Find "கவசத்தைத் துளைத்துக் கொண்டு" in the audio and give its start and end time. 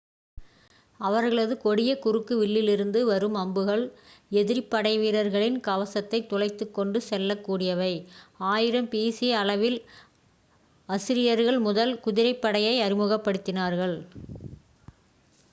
5.59-7.01